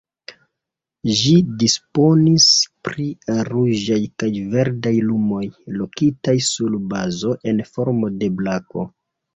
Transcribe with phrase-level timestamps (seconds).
[1.17, 2.47] Ĝi disponis
[2.89, 3.07] pri
[3.51, 5.45] ruĝaj kaj verdaj lumoj,
[5.79, 8.93] lokitaj sur bazo en formo de brako.